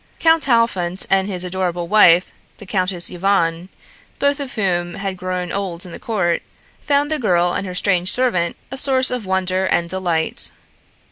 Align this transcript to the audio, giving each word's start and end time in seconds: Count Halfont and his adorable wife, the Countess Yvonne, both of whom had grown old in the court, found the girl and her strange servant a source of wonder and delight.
Count 0.19 0.45
Halfont 0.45 1.05
and 1.11 1.27
his 1.27 1.43
adorable 1.43 1.87
wife, 1.87 2.33
the 2.57 2.65
Countess 2.65 3.11
Yvonne, 3.11 3.69
both 4.17 4.39
of 4.39 4.55
whom 4.55 4.95
had 4.95 5.15
grown 5.15 5.51
old 5.51 5.85
in 5.85 5.91
the 5.91 5.99
court, 5.99 6.41
found 6.81 7.11
the 7.11 7.19
girl 7.19 7.53
and 7.53 7.67
her 7.67 7.75
strange 7.75 8.11
servant 8.11 8.55
a 8.71 8.79
source 8.79 9.11
of 9.11 9.27
wonder 9.27 9.65
and 9.67 9.91
delight. 9.91 10.49